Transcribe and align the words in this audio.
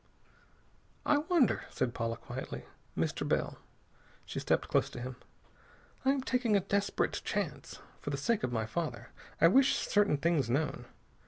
"I 1.05 1.19
wonder," 1.19 1.65
said 1.69 1.93
Paula 1.93 2.17
quietly. 2.17 2.65
"Mr. 2.97 3.21
Bell" 3.27 3.59
she 4.25 4.39
stepped 4.39 4.67
close 4.67 4.89
to 4.89 4.99
him 4.99 5.15
"I 6.03 6.09
am 6.09 6.21
taking 6.23 6.55
a 6.57 6.61
desperate 6.61 7.21
chance. 7.23 7.77
For 7.99 8.09
the 8.09 8.17
sake 8.17 8.41
of 8.41 8.51
my 8.51 8.65
father, 8.65 9.11
I 9.39 9.47
wish 9.47 9.75
certain 9.77 10.17
things 10.17 10.49
known. 10.49 10.85